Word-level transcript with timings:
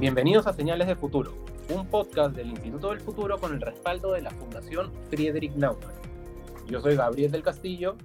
Bienvenidos 0.00 0.46
a 0.46 0.52
Señales 0.52 0.86
de 0.86 0.94
Futuro, 0.94 1.34
un 1.74 1.84
podcast 1.88 2.36
del 2.36 2.50
Instituto 2.50 2.90
del 2.90 3.00
Futuro 3.00 3.36
con 3.40 3.52
el 3.52 3.60
respaldo 3.60 4.12
de 4.12 4.22
la 4.22 4.30
Fundación 4.30 4.92
Friedrich 5.10 5.52
Naumann. 5.56 5.92
Yo 6.68 6.80
soy 6.80 6.94
Gabriel 6.94 7.32
del 7.32 7.42
Castillo 7.42 7.96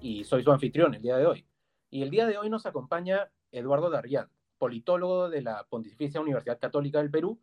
y 0.00 0.24
soy 0.24 0.42
su 0.42 0.50
anfitrión 0.50 0.94
el 0.94 1.02
día 1.02 1.18
de 1.18 1.26
hoy. 1.26 1.46
Y 1.90 2.04
el 2.04 2.08
día 2.08 2.26
de 2.26 2.38
hoy 2.38 2.48
nos 2.48 2.64
acompaña 2.64 3.30
Eduardo 3.50 3.90
Darrián, 3.90 4.30
politólogo 4.56 5.28
de 5.28 5.42
la 5.42 5.66
Pontificia 5.68 6.22
Universidad 6.22 6.58
Católica 6.58 7.00
del 7.00 7.10
Perú 7.10 7.38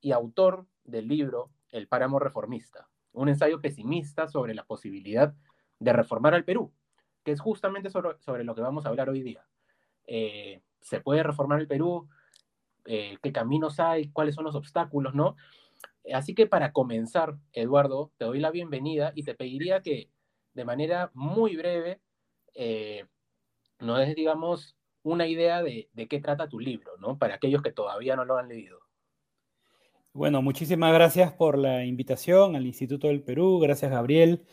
y 0.00 0.10
autor 0.10 0.66
del 0.82 1.06
libro 1.06 1.52
El 1.70 1.86
páramo 1.86 2.18
reformista, 2.18 2.88
un 3.12 3.28
ensayo 3.28 3.60
pesimista 3.60 4.26
sobre 4.26 4.54
la 4.54 4.64
posibilidad 4.64 5.36
de 5.78 5.92
reformar 5.92 6.34
al 6.34 6.44
Perú, 6.44 6.72
que 7.22 7.30
es 7.30 7.40
justamente 7.40 7.90
sobre, 7.90 8.42
lo 8.42 8.56
que 8.56 8.60
vamos 8.60 8.86
a 8.86 8.88
hablar 8.88 9.08
hoy 9.08 9.22
día. 9.22 9.46
Eh, 10.08 10.64
¿Se 10.80 11.00
puede 11.00 11.22
reformar 11.22 11.60
el 11.60 11.68
Perú? 11.68 12.08
Eh, 12.84 13.18
¿Qué 13.22 13.32
caminos 13.32 13.80
hay? 13.80 14.08
¿Cuáles 14.10 14.34
son 14.34 14.44
los 14.44 14.54
obstáculos? 14.54 15.14
¿no? 15.14 15.36
Así 16.12 16.34
que 16.34 16.46
para 16.46 16.72
comenzar, 16.72 17.36
Eduardo, 17.52 18.10
te 18.18 18.24
doy 18.24 18.40
la 18.40 18.50
bienvenida 18.50 19.12
y 19.14 19.22
te 19.22 19.34
pediría 19.34 19.82
que 19.82 20.10
de 20.54 20.64
manera 20.64 21.10
muy 21.14 21.56
breve 21.56 22.00
eh, 22.54 23.06
nos 23.78 23.98
des, 23.98 24.14
digamos, 24.14 24.76
una 25.02 25.26
idea 25.26 25.62
de, 25.62 25.88
de, 25.92 26.08
qué 26.08 26.20
trata 26.20 26.48
tu 26.48 26.60
libro, 26.60 26.92
¿no? 26.98 27.18
Para 27.18 27.34
aquellos 27.34 27.62
que 27.62 27.72
todavía 27.72 28.16
no 28.16 28.24
lo 28.24 28.36
han 28.36 28.48
leído. 28.48 28.78
Bueno, 30.12 30.42
muchísimas 30.42 30.92
gracias 30.92 31.32
por 31.32 31.56
la 31.56 31.84
invitación 31.84 32.54
al 32.54 32.66
Instituto 32.66 33.08
del 33.08 33.22
Perú. 33.22 33.58
Gracias, 33.60 33.90
Gabriel. 33.90 34.44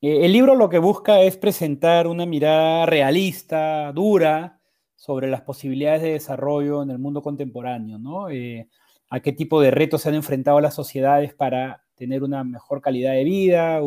Eh, 0.00 0.24
el 0.24 0.32
libro 0.32 0.54
lo 0.54 0.68
que 0.68 0.78
busca 0.78 1.20
es 1.20 1.36
presentar 1.36 2.06
una 2.06 2.26
mirada 2.26 2.86
realista, 2.86 3.92
dura, 3.92 4.59
sobre 5.00 5.30
las 5.30 5.40
posibilidades 5.40 6.02
de 6.02 6.12
desarrollo 6.12 6.82
en 6.82 6.90
el 6.90 6.98
mundo 6.98 7.22
contemporáneo, 7.22 7.98
¿no? 7.98 8.28
Eh, 8.28 8.68
a 9.08 9.20
qué 9.20 9.32
tipo 9.32 9.58
de 9.62 9.70
retos 9.70 10.02
se 10.02 10.10
han 10.10 10.14
enfrentado 10.14 10.60
las 10.60 10.74
sociedades 10.74 11.32
para 11.32 11.82
tener 11.94 12.22
una 12.22 12.44
mejor 12.44 12.82
calidad 12.82 13.12
de 13.12 13.24
vida, 13.24 13.80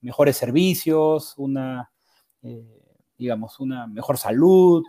mejores 0.00 0.36
servicios, 0.36 1.34
una, 1.36 1.90
eh, 2.42 2.80
digamos, 3.18 3.58
una 3.58 3.88
mejor 3.88 4.18
salud, 4.18 4.84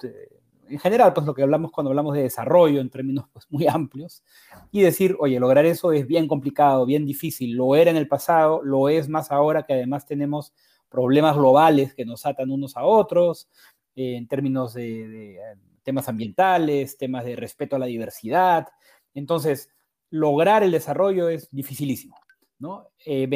en 0.69 0.77
general, 0.77 1.11
pues 1.11 1.25
lo 1.25 1.33
que 1.33 1.41
hablamos 1.41 1.71
cuando 1.71 1.89
hablamos 1.89 2.13
de 2.13 2.21
desarrollo 2.21 2.79
en 2.79 2.91
términos 2.91 3.25
pues, 3.33 3.47
muy 3.49 3.65
amplios, 3.65 4.23
y 4.71 4.81
decir, 4.81 5.17
oye, 5.19 5.39
lograr 5.39 5.65
eso 5.65 5.91
es 5.91 6.05
bien 6.05 6.27
complicado, 6.27 6.85
bien 6.85 7.03
difícil, 7.03 7.55
lo 7.55 7.75
era 7.75 7.89
en 7.89 7.97
el 7.97 8.07
pasado, 8.07 8.61
lo 8.63 8.89
es 8.89 9.09
más 9.09 9.31
ahora 9.31 9.63
que 9.63 9.73
además 9.73 10.05
tenemos 10.05 10.53
problemas 10.87 11.35
globales 11.35 11.95
que 11.95 12.05
nos 12.05 12.27
atan 12.27 12.51
unos 12.51 12.77
a 12.77 12.83
otros, 12.83 13.49
eh, 13.95 14.15
en 14.15 14.27
términos 14.27 14.73
de, 14.73 15.35
eh, 15.35 15.39
temas 15.83 16.07
ambientales, 16.07 16.97
temas 16.97 17.25
de 17.25 17.35
respeto 17.35 17.75
a 17.75 17.79
la 17.79 17.87
diversidad. 17.87 18.67
Entonces, 19.13 19.69
lograr 20.09 20.63
el 20.63 20.71
desarrollo 20.71 21.29
es 21.29 21.49
dificilísimo. 21.51 22.17
¿no? 22.59 22.87
Eh, 23.05 23.27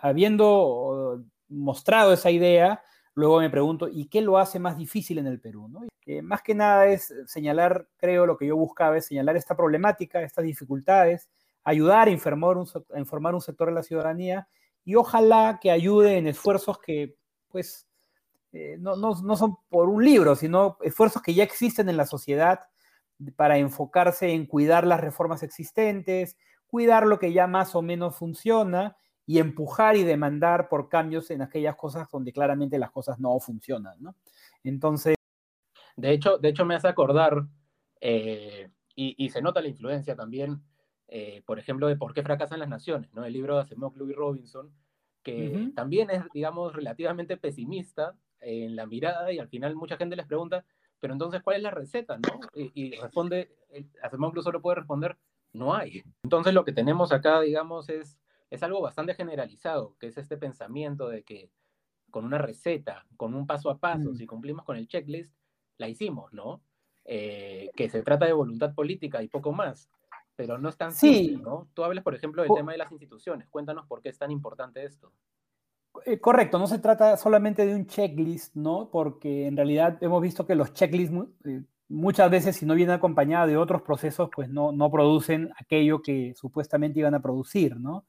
habiendo 0.00 1.22
mostrado 1.48 2.14
esa 2.14 2.30
idea, 2.30 2.82
luego 3.14 3.40
me 3.40 3.50
pregunto, 3.50 3.88
¿y 3.88 4.06
qué 4.06 4.22
lo 4.22 4.38
hace 4.38 4.58
más 4.58 4.78
difícil 4.78 5.18
en 5.18 5.26
el 5.26 5.40
Perú? 5.40 5.68
¿no? 5.68 5.86
más 6.22 6.42
que 6.42 6.54
nada 6.54 6.86
es 6.86 7.14
señalar, 7.26 7.86
creo, 7.96 8.26
lo 8.26 8.36
que 8.36 8.46
yo 8.46 8.56
buscaba 8.56 8.96
es 8.96 9.06
señalar 9.06 9.36
esta 9.36 9.54
problemática, 9.54 10.22
estas 10.22 10.44
dificultades, 10.44 11.28
ayudar 11.62 12.08
a 12.08 12.10
informar 12.10 12.56
un, 12.56 12.66
a 12.92 12.98
informar 12.98 13.34
un 13.34 13.40
sector 13.40 13.68
de 13.68 13.74
la 13.74 13.82
ciudadanía 13.82 14.48
y 14.84 14.96
ojalá 14.96 15.58
que 15.60 15.70
ayude 15.70 16.16
en 16.16 16.26
esfuerzos 16.26 16.78
que, 16.78 17.14
pues, 17.48 17.86
eh, 18.52 18.76
no, 18.78 18.96
no, 18.96 19.14
no, 19.22 19.36
son 19.36 19.56
por 19.70 19.88
un 19.88 20.04
libro, 20.04 20.36
sino 20.36 20.76
esfuerzos 20.82 21.22
que 21.22 21.32
ya 21.32 21.42
existen 21.42 21.88
en 21.88 21.96
la 21.96 22.06
sociedad 22.06 22.60
para 23.36 23.56
enfocarse 23.56 24.30
en 24.32 24.46
cuidar 24.46 24.86
las 24.86 25.00
reformas 25.00 25.42
existentes, 25.42 26.36
cuidar 26.66 27.06
lo 27.06 27.18
que 27.18 27.32
ya 27.32 27.46
más 27.46 27.74
o 27.74 27.82
menos 27.82 28.16
funciona 28.16 28.96
y 29.24 29.38
empujar 29.38 29.96
y 29.96 30.02
demandar 30.02 30.68
por 30.68 30.88
cambios 30.88 31.30
en 31.30 31.42
aquellas 31.42 31.76
cosas 31.76 32.10
donde 32.10 32.32
claramente 32.32 32.78
las 32.78 32.90
cosas 32.90 33.18
no 33.18 33.38
funcionan, 33.40 33.96
¿no? 34.00 34.16
Entonces, 34.64 35.14
de 35.96 36.10
hecho, 36.10 36.38
de 36.38 36.48
hecho 36.48 36.64
me 36.64 36.74
hace 36.74 36.88
acordar, 36.88 37.46
eh, 38.00 38.70
y, 38.94 39.30
se 39.30 39.40
nota 39.40 39.62
la 39.62 39.68
influencia 39.68 40.14
también, 40.14 40.62
eh, 41.08 41.42
por 41.46 41.58
ejemplo, 41.58 41.86
de 41.88 41.96
por 41.96 42.12
qué 42.12 42.22
fracasan 42.22 42.58
las 42.58 42.68
naciones, 42.68 43.12
¿no? 43.14 43.24
El 43.24 43.32
libro 43.32 43.56
de 43.56 43.62
Asimov 43.62 43.96
Louis 43.96 44.14
Robinson, 44.14 44.70
que 45.22 45.70
también 45.74 46.10
es, 46.10 46.24
digamos, 46.34 46.74
relativamente 46.74 47.36
pesimista 47.36 48.14
en 48.42 48.76
la 48.76 48.86
mirada 48.86 49.32
y 49.32 49.38
al 49.38 49.48
final 49.48 49.74
mucha 49.74 49.96
gente 49.96 50.16
les 50.16 50.26
pregunta, 50.26 50.64
pero 51.00 51.14
entonces, 51.14 51.42
¿cuál 51.42 51.56
es 51.56 51.62
la 51.62 51.70
receta, 51.70 52.18
no? 52.18 52.40
Y, 52.54 52.94
responde, 52.96 53.56
Asimov 54.02 54.40
solo 54.42 54.62
puede 54.62 54.76
responder, 54.76 55.16
no 55.52 55.74
hay. 55.74 56.02
Entonces, 56.22 56.54
lo 56.54 56.64
que 56.64 56.72
tenemos 56.72 57.12
acá, 57.12 57.40
digamos, 57.40 57.88
es, 57.88 58.18
es 58.50 58.62
algo 58.62 58.80
bastante 58.80 59.14
generalizado, 59.14 59.96
que 59.98 60.06
es 60.06 60.16
este 60.16 60.36
pensamiento 60.36 61.08
de 61.08 61.24
que 61.24 61.50
con 62.10 62.24
una 62.24 62.38
receta, 62.38 63.06
con 63.16 63.34
un 63.34 63.46
paso 63.46 63.70
a 63.70 63.78
paso, 63.78 64.12
mm. 64.12 64.16
si 64.16 64.26
cumplimos 64.26 64.64
con 64.64 64.76
el 64.76 64.86
checklist, 64.86 65.34
la 65.78 65.88
hicimos, 65.88 66.32
¿no? 66.32 66.62
Eh, 67.04 67.70
que 67.74 67.88
se 67.88 68.02
trata 68.02 68.26
de 68.26 68.32
voluntad 68.32 68.74
política 68.74 69.22
y 69.22 69.28
poco 69.28 69.52
más, 69.52 69.90
pero 70.36 70.58
no 70.58 70.68
es 70.68 70.76
tan 70.76 70.92
sí. 70.92 71.36
¿no? 71.42 71.68
Tú 71.74 71.82
hablas, 71.82 72.04
por 72.04 72.14
ejemplo, 72.14 72.42
del 72.42 72.52
tema 72.54 72.72
de 72.72 72.78
las 72.78 72.92
instituciones. 72.92 73.48
Cuéntanos 73.48 73.86
por 73.86 74.00
qué 74.00 74.08
es 74.10 74.18
tan 74.18 74.30
importante 74.30 74.84
esto. 74.84 75.12
Eh, 76.06 76.18
correcto, 76.18 76.58
no 76.58 76.66
se 76.66 76.78
trata 76.78 77.16
solamente 77.16 77.66
de 77.66 77.74
un 77.74 77.86
checklist, 77.86 78.56
¿no? 78.56 78.88
Porque 78.90 79.46
en 79.46 79.56
realidad 79.56 79.98
hemos 80.00 80.22
visto 80.22 80.46
que 80.46 80.54
los 80.54 80.72
checklists 80.72 81.14
eh, 81.44 81.62
muchas 81.88 82.30
veces, 82.30 82.56
si 82.56 82.66
no 82.66 82.74
vienen 82.74 82.94
acompañados 82.94 83.48
de 83.48 83.56
otros 83.56 83.82
procesos, 83.82 84.30
pues 84.34 84.48
no, 84.48 84.72
no 84.72 84.90
producen 84.90 85.50
aquello 85.58 86.02
que 86.02 86.34
supuestamente 86.34 87.00
iban 87.00 87.14
a 87.14 87.22
producir, 87.22 87.76
¿no? 87.76 88.06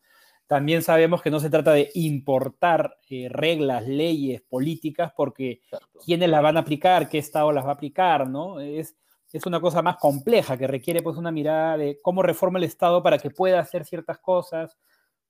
También 0.48 0.82
sabemos 0.82 1.22
que 1.22 1.32
no 1.32 1.40
se 1.40 1.50
trata 1.50 1.72
de 1.74 1.90
importar 1.96 2.98
eh, 3.10 3.28
reglas, 3.30 3.88
leyes, 3.88 4.42
políticas, 4.42 5.12
porque 5.16 5.62
quiénes 6.06 6.30
las 6.30 6.44
van 6.44 6.58
a 6.58 6.62
aplicar, 6.62 7.10
qué 7.10 7.18
Estado 7.18 7.52
las 7.52 7.66
va 7.66 7.70
a 7.70 7.74
aplicar, 7.74 8.30
¿no? 8.30 8.60
Es, 8.60 8.96
es 9.32 9.46
una 9.46 9.60
cosa 9.60 9.82
más 9.82 9.98
compleja 9.98 10.58
que 10.58 10.68
requiere 10.68 11.02
pues 11.02 11.18
una 11.18 11.32
mirada 11.32 11.78
de 11.78 12.00
cómo 12.02 12.22
reforma 12.22 12.60
el 12.60 12.66
Estado 12.66 13.02
para 13.02 13.18
que 13.18 13.30
pueda 13.30 13.60
hacer 13.60 13.86
ciertas 13.86 14.20
cosas, 14.20 14.78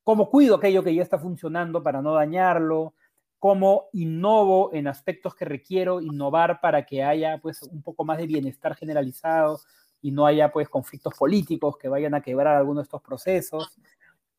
cómo 0.04 0.30
cuido 0.30 0.56
aquello 0.56 0.84
que 0.84 0.94
ya 0.94 1.04
está 1.04 1.18
funcionando 1.18 1.82
para 1.82 2.02
no 2.02 2.14
dañarlo, 2.14 2.94
cómo 3.40 3.90
innovo 3.94 4.74
en 4.74 4.88
aspectos 4.88 5.36
que 5.36 5.46
requiero 5.46 6.02
innovar 6.02 6.62
para 6.62 6.86
que 6.86 7.04
haya 7.04 7.40
pues 7.42 7.62
un 7.64 7.82
poco 7.82 8.06
más 8.06 8.18
de 8.18 8.28
bienestar 8.28 8.76
generalizado 8.76 9.60
y 10.02 10.12
no 10.12 10.26
haya 10.26 10.52
pues 10.52 10.70
conflictos 10.70 11.14
políticos 11.18 11.78
que 11.78 11.90
vayan 11.90 12.14
a 12.14 12.22
quebrar 12.22 12.56
algunos 12.56 12.84
de 12.84 12.86
estos 12.86 13.02
procesos 13.02 13.78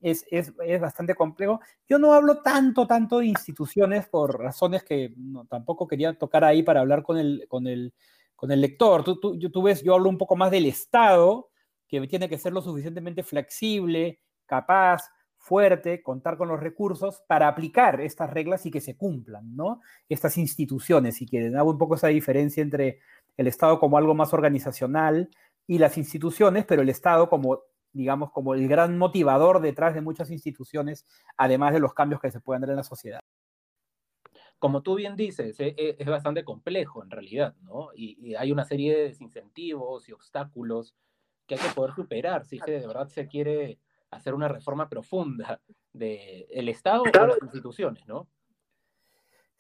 es, 0.04 0.26
es, 0.30 0.52
es, 0.66 0.80
bastante 0.80 1.14
complejo. 1.14 1.60
Yo 1.88 1.98
no 1.98 2.12
hablo 2.12 2.42
tanto, 2.42 2.86
tanto 2.86 3.19
de 3.19 3.26
instituciones 3.26 4.06
por 4.06 4.38
razones 4.38 4.84
que 4.84 5.14
tampoco 5.48 5.86
quería 5.86 6.12
tocar 6.12 6.44
ahí 6.44 6.62
para 6.62 6.81
hablar 6.81 7.02
con 7.02 7.16
el, 7.16 7.46
con 7.48 7.66
el, 7.66 7.94
con 8.36 8.52
el 8.52 8.60
lector. 8.60 9.02
Tú, 9.02 9.19
tú, 9.19 9.38
tú 9.38 9.62
ves, 9.62 9.82
yo 9.82 9.94
hablo 9.94 10.10
un 10.10 10.19
poco 10.19 10.36
más 10.36 10.50
del 10.50 10.66
Estado, 10.66 11.48
que 11.88 12.06
tiene 12.06 12.28
que 12.28 12.36
ser 12.36 12.52
lo 12.52 12.60
suficientemente 12.60 13.22
flexible, 13.22 14.20
capaz, 14.44 15.10
fuerte, 15.44 16.03
contar 16.03 16.38
con 16.38 16.49
los 16.49 16.59
recursos 16.59 17.22
para 17.28 17.49
aplicar 17.49 18.00
estas 18.00 18.31
reglas 18.31 18.65
y 18.65 18.71
que 18.71 18.81
se 18.81 18.97
cumplan, 18.97 19.55
¿no? 19.55 19.82
Estas 20.09 20.38
instituciones, 20.38 21.16
si 21.16 21.27
quieren. 21.27 21.56
Hago 21.56 21.71
un 21.71 21.78
poco 21.78 21.97
esa 21.97 22.09
diferencia 22.09 22.62
entre 22.62 23.00
el 23.37 23.47
Estado 23.47 23.78
como 23.78 23.99
algo 23.99 24.15
más 24.15 24.32
organizacional 24.32 25.28
y 25.66 25.78
las 25.78 25.99
instituciones, 25.99 26.65
pero 26.65 26.81
el 26.81 26.88
Estado 26.88 27.28
como 27.28 27.60
digamos, 27.93 28.32
como 28.32 28.55
el 28.55 28.66
gran 28.66 28.99
motivador 28.99 29.60
detrás 29.60 29.94
de 29.94 30.00
muchas 30.00 30.31
instituciones, 30.32 31.06
además 31.37 31.72
de 31.72 31.78
los 31.78 31.94
cambios 31.94 32.21
que 32.21 32.32
se 32.32 32.41
pueden 32.41 32.62
dar 32.62 32.71
en 32.71 32.76
la 32.76 32.82
sociedad. 32.82 33.21
Como 34.59 34.82
tú 34.82 34.97
bien 34.97 35.15
dices, 35.15 35.61
e, 35.61 35.76
e, 35.79 35.97
es 35.97 36.06
bastante 36.08 36.43
complejo 36.43 37.05
en 37.05 37.11
realidad, 37.11 37.55
¿no? 37.62 37.90
Y, 37.94 38.35
hay 38.35 38.50
una 38.50 38.64
serie 38.64 38.97
de 38.97 39.02
desincentivos 39.05 40.08
y 40.08 40.12
obstáculos 40.12 40.97
que 41.47 41.55
hay 41.55 41.61
que 41.61 41.75
poder 41.75 41.94
superar 41.94 42.44
si 42.44 42.58
de 42.58 42.85
verdad 42.85 43.06
se 43.06 43.29
quiere 43.29 43.79
hacer 44.10 44.34
una 44.34 44.48
reforma 44.48 44.88
profunda 44.88 45.60
del 45.92 46.68
Estado 46.68 47.02
o 47.02 47.26
las 47.26 47.42
instituciones, 47.42 48.06
¿no? 48.06 48.28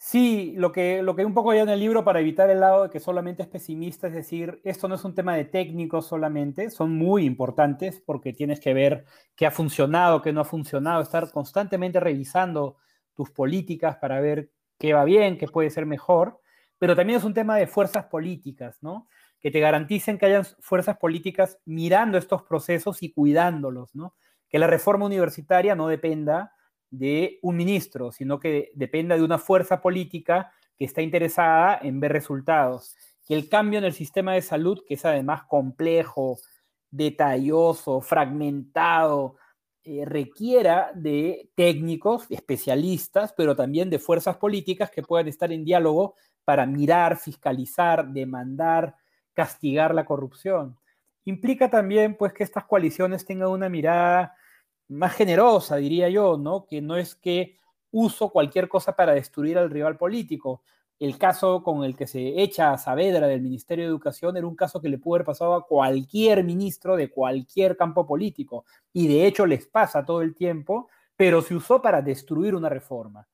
Sí, 0.06 0.52
lo 0.58 0.70
que, 0.70 1.02
lo 1.02 1.16
que 1.16 1.24
un 1.24 1.32
poco 1.32 1.54
ya 1.54 1.62
en 1.62 1.70
el 1.70 1.80
libro 1.80 2.04
para 2.04 2.20
evitar 2.20 2.50
el 2.50 2.60
lado 2.60 2.82
de 2.82 2.90
que 2.90 3.00
solamente 3.00 3.42
es 3.42 3.48
pesimista, 3.48 4.08
es 4.08 4.12
decir, 4.12 4.60
esto 4.62 4.86
no 4.86 4.96
es 4.96 5.04
un 5.04 5.14
tema 5.14 5.34
de 5.34 5.46
técnicos 5.46 6.06
solamente, 6.06 6.68
son 6.70 6.94
muy 6.94 7.24
importantes 7.24 8.02
porque 8.04 8.34
tienes 8.34 8.60
que 8.60 8.74
ver 8.74 9.06
qué 9.34 9.46
ha 9.46 9.50
funcionado, 9.50 10.20
qué 10.20 10.30
no 10.32 10.42
ha 10.42 10.44
funcionado, 10.44 11.00
estar 11.00 11.30
constantemente 11.30 12.00
revisando 12.00 12.76
tus 13.14 13.30
políticas 13.30 13.96
para 13.96 14.20
ver 14.20 14.50
qué 14.78 14.92
va 14.92 15.04
bien, 15.04 15.38
qué 15.38 15.48
puede 15.48 15.70
ser 15.70 15.86
mejor, 15.86 16.38
pero 16.78 16.94
también 16.94 17.18
es 17.18 17.24
un 17.24 17.32
tema 17.32 17.56
de 17.56 17.66
fuerzas 17.66 18.04
políticas, 18.04 18.82
¿no? 18.82 19.08
Que 19.40 19.50
te 19.50 19.60
garanticen 19.60 20.18
que 20.18 20.26
hayan 20.26 20.44
fuerzas 20.60 20.98
políticas 20.98 21.58
mirando 21.64 22.18
estos 22.18 22.42
procesos 22.42 23.02
y 23.02 23.10
cuidándolos, 23.10 23.94
¿no? 23.94 24.14
Que 24.54 24.60
la 24.60 24.68
reforma 24.68 25.04
universitaria 25.04 25.74
no 25.74 25.88
dependa 25.88 26.52
de 26.88 27.40
un 27.42 27.56
ministro, 27.56 28.12
sino 28.12 28.38
que 28.38 28.70
dependa 28.76 29.16
de 29.16 29.24
una 29.24 29.38
fuerza 29.38 29.80
política 29.80 30.52
que 30.78 30.84
está 30.84 31.02
interesada 31.02 31.76
en 31.82 31.98
ver 31.98 32.12
resultados. 32.12 32.94
Que 33.26 33.34
el 33.34 33.48
cambio 33.48 33.80
en 33.80 33.84
el 33.84 33.94
sistema 33.94 34.34
de 34.34 34.42
salud, 34.42 34.84
que 34.86 34.94
es 34.94 35.04
además 35.04 35.42
complejo, 35.48 36.38
detalloso, 36.88 38.00
fragmentado, 38.00 39.38
eh, 39.82 40.04
requiera 40.04 40.92
de 40.94 41.50
técnicos, 41.56 42.30
especialistas, 42.30 43.34
pero 43.36 43.56
también 43.56 43.90
de 43.90 43.98
fuerzas 43.98 44.36
políticas 44.36 44.88
que 44.88 45.02
puedan 45.02 45.26
estar 45.26 45.50
en 45.50 45.64
diálogo 45.64 46.14
para 46.44 46.64
mirar, 46.64 47.16
fiscalizar, 47.16 48.06
demandar, 48.06 48.94
castigar 49.32 49.92
la 49.92 50.04
corrupción. 50.04 50.78
Implica 51.24 51.68
también 51.68 52.16
pues 52.16 52.32
que 52.32 52.44
estas 52.44 52.66
coaliciones 52.66 53.24
tengan 53.24 53.48
una 53.48 53.68
mirada 53.68 54.36
más 54.88 55.14
generosa, 55.14 55.76
diría 55.76 56.08
yo, 56.08 56.36
¿no? 56.38 56.66
Que 56.66 56.80
no 56.80 56.96
es 56.96 57.14
que 57.14 57.58
uso 57.90 58.30
cualquier 58.30 58.68
cosa 58.68 58.96
para 58.96 59.14
destruir 59.14 59.58
al 59.58 59.70
rival 59.70 59.96
político. 59.96 60.62
El 60.98 61.18
caso 61.18 61.62
con 61.62 61.84
el 61.84 61.96
que 61.96 62.06
se 62.06 62.40
echa 62.42 62.72
a 62.72 62.78
Saavedra 62.78 63.26
del 63.26 63.40
Ministerio 63.40 63.84
de 63.84 63.90
Educación 63.90 64.36
era 64.36 64.46
un 64.46 64.56
caso 64.56 64.80
que 64.80 64.88
le 64.88 64.98
pudo 64.98 65.16
haber 65.16 65.26
pasado 65.26 65.54
a 65.54 65.66
cualquier 65.66 66.44
ministro 66.44 66.96
de 66.96 67.10
cualquier 67.10 67.76
campo 67.76 68.06
político. 68.06 68.64
Y 68.92 69.08
de 69.08 69.26
hecho 69.26 69.46
les 69.46 69.66
pasa 69.66 70.04
todo 70.04 70.22
el 70.22 70.34
tiempo, 70.34 70.88
pero 71.16 71.42
se 71.42 71.54
usó 71.54 71.82
para 71.82 72.02
destruir 72.02 72.54
una 72.54 72.68
reforma. 72.68 73.26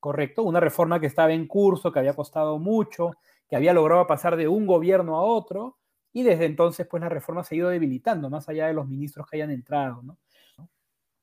¿Correcto? 0.00 0.42
Una 0.44 0.60
reforma 0.60 1.00
que 1.00 1.06
estaba 1.06 1.32
en 1.32 1.46
curso, 1.46 1.90
que 1.90 1.98
había 1.98 2.14
costado 2.14 2.58
mucho, 2.58 3.12
que 3.48 3.56
había 3.56 3.72
logrado 3.72 4.06
pasar 4.06 4.36
de 4.36 4.46
un 4.46 4.66
gobierno 4.66 5.16
a 5.16 5.22
otro, 5.22 5.78
y 6.12 6.22
desde 6.22 6.46
entonces 6.46 6.86
pues 6.86 7.00
la 7.00 7.08
reforma 7.08 7.44
se 7.44 7.54
ha 7.54 7.58
ido 7.58 7.68
debilitando, 7.68 8.30
más 8.30 8.48
allá 8.48 8.66
de 8.68 8.74
los 8.74 8.88
ministros 8.88 9.26
que 9.26 9.36
hayan 9.36 9.50
entrado, 9.50 10.02
¿no? 10.02 10.18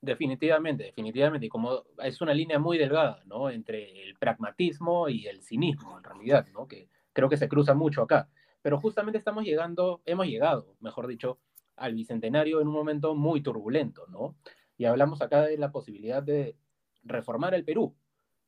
Definitivamente, 0.00 0.84
definitivamente. 0.84 1.46
Y 1.46 1.48
como 1.48 1.84
es 2.02 2.20
una 2.20 2.34
línea 2.34 2.58
muy 2.58 2.78
delgada, 2.78 3.22
¿no? 3.26 3.50
Entre 3.50 4.02
el 4.02 4.16
pragmatismo 4.16 5.08
y 5.08 5.26
el 5.26 5.42
cinismo, 5.42 5.98
en 5.98 6.04
realidad, 6.04 6.46
¿no? 6.52 6.66
Que 6.66 6.88
creo 7.12 7.28
que 7.28 7.36
se 7.36 7.48
cruza 7.48 7.74
mucho 7.74 8.02
acá. 8.02 8.28
Pero 8.62 8.78
justamente 8.78 9.18
estamos 9.18 9.44
llegando, 9.44 10.02
hemos 10.04 10.26
llegado, 10.26 10.74
mejor 10.80 11.06
dicho, 11.06 11.38
al 11.76 11.94
bicentenario 11.94 12.60
en 12.60 12.68
un 12.68 12.74
momento 12.74 13.14
muy 13.14 13.42
turbulento, 13.42 14.06
¿no? 14.08 14.36
Y 14.76 14.84
hablamos 14.84 15.22
acá 15.22 15.42
de 15.42 15.56
la 15.56 15.72
posibilidad 15.72 16.22
de 16.22 16.56
reformar 17.04 17.54
el 17.54 17.64
Perú. 17.64 17.94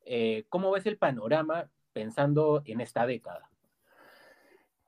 Eh, 0.05 0.45
¿Cómo 0.49 0.71
ves 0.71 0.87
el 0.87 0.99
panorama 0.99 1.71
pensando 1.93 2.63
en 2.65 2.81
esta 2.81 3.07
década? 3.07 3.51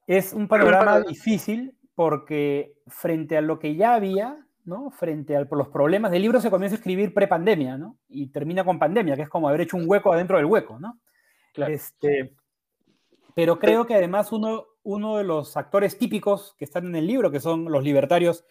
Es 0.07 0.33
un 0.33 0.49
panorama 0.49 1.01
difícil 1.01 1.77
porque 1.95 2.75
frente 2.87 3.37
a 3.37 3.43
lo 3.43 3.59
que 3.59 3.77
ya 3.77 3.95
había, 3.95 4.47
Frente 4.93 5.37
a 5.37 5.47
los 5.51 5.69
problemas 5.69 6.11
del 6.11 6.23
libro 6.23 6.41
se 6.41 6.51
comienza 6.51 6.77
a 6.77 6.79
escribir 6.79 7.13
prepandemia, 7.13 7.77
¿no? 7.77 7.97
Y 8.09 8.29
termina 8.29 8.65
con 8.65 8.79
pandemia, 8.79 9.17
que 9.17 9.23
es 9.23 9.29
como 9.29 9.49
haber 9.49 9.63
hecho 9.63 9.77
un 9.77 9.85
hueco 9.87 10.13
adentro 10.13 10.37
del 10.37 10.47
hueco, 10.47 10.79
¿no? 10.79 10.99
Este, 11.57 12.35
pero 13.35 13.59
creo 13.59 13.87
que 13.87 13.95
además 13.95 14.33
uno, 14.33 14.67
uno 14.83 15.17
de 15.17 15.25
los 15.25 15.57
actores 15.57 15.99
típicos 15.99 16.55
que 16.59 16.65
están 16.65 16.87
en 16.87 16.97
el 16.97 17.07
libro, 17.07 17.31
que 17.31 17.41
son 17.41 17.65
los 17.71 17.83
libertarios 17.83 18.45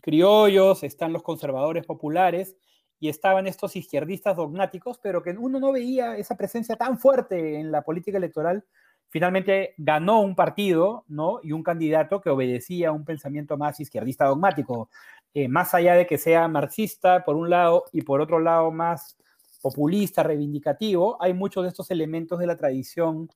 criollos, 0.00 0.82
están 0.82 1.12
los 1.12 1.22
conservadores 1.22 1.84
populares 1.86 2.56
y 2.98 3.08
estaban 3.08 3.46
estos 3.46 3.76
izquierdistas 3.76 4.36
dogmáticos, 4.36 4.98
pero 5.02 5.22
que 5.22 5.30
uno 5.30 5.58
no 5.58 5.72
veía 5.72 6.16
esa 6.16 6.36
presencia 6.36 6.76
tan 6.76 6.98
fuerte 6.98 7.58
en 7.58 7.72
la 7.72 7.82
política 7.82 8.18
electoral. 8.18 8.64
Finalmente 9.08 9.74
ganó 9.78 10.20
un 10.20 10.36
partido, 10.36 11.04
¿no? 11.08 11.40
Y 11.42 11.52
un 11.52 11.62
candidato 11.62 12.20
que 12.20 12.30
obedecía 12.30 12.90
a 12.90 12.92
un 12.92 13.04
pensamiento 13.04 13.56
más 13.56 13.80
izquierdista 13.80 14.26
dogmático. 14.26 14.90
Eh, 15.32 15.48
más 15.48 15.74
allá 15.74 15.94
de 15.94 16.06
que 16.06 16.18
sea 16.18 16.48
marxista 16.48 17.24
por 17.24 17.36
un 17.36 17.50
lado 17.50 17.84
y 17.92 18.02
por 18.02 18.20
otro 18.20 18.40
lado 18.40 18.72
más 18.72 19.16
populista, 19.62 20.22
reivindicativo, 20.22 21.22
hay 21.22 21.34
muchos 21.34 21.62
de 21.62 21.68
estos 21.68 21.90
elementos 21.90 22.38
de 22.38 22.46
la 22.46 22.56
tradición 22.56 23.30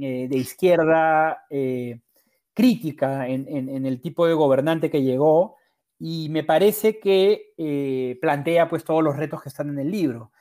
eh, 0.00 0.26
de 0.28 0.36
izquierda 0.36 1.44
eh, 1.50 2.00
crítica 2.54 3.28
en, 3.28 3.86
el 3.86 4.00
tipo 4.00 4.26
de 4.26 4.34
gobernante 4.34 4.90
que 4.90 5.02
llegó 5.02 5.56
y 6.00 6.28
me 6.30 6.42
parece 6.42 6.98
que 6.98 8.16
plantea 8.20 8.68
pues 8.68 8.82
todos 8.82 9.04
los 9.04 9.16
retos 9.16 9.42
que 9.42 9.48
están 9.48 9.68
en 9.68 9.78
el 9.78 9.90
libro. 9.90 10.32